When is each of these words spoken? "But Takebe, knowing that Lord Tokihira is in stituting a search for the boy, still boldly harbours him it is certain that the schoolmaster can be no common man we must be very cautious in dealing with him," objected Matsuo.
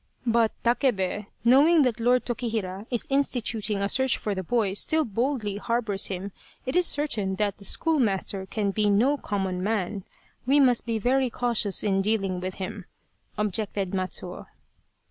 "But 0.25 0.51
Takebe, 0.63 1.27
knowing 1.45 1.83
that 1.83 1.99
Lord 1.99 2.25
Tokihira 2.25 2.87
is 2.89 3.05
in 3.11 3.19
stituting 3.19 3.81
a 3.83 3.87
search 3.87 4.17
for 4.17 4.33
the 4.33 4.41
boy, 4.41 4.73
still 4.73 5.05
boldly 5.05 5.57
harbours 5.57 6.07
him 6.07 6.31
it 6.65 6.75
is 6.75 6.87
certain 6.87 7.35
that 7.35 7.59
the 7.59 7.65
schoolmaster 7.65 8.47
can 8.47 8.71
be 8.71 8.89
no 8.89 9.15
common 9.15 9.61
man 9.61 10.03
we 10.47 10.59
must 10.59 10.87
be 10.87 10.97
very 10.97 11.29
cautious 11.29 11.83
in 11.83 12.01
dealing 12.01 12.39
with 12.39 12.55
him," 12.55 12.85
objected 13.37 13.91
Matsuo. 13.93 14.47